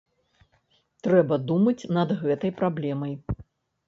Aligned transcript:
Трэба 1.07 1.37
думаць 1.51 1.89
над 1.97 2.13
гэтай 2.21 2.51
праблемай. 2.63 3.13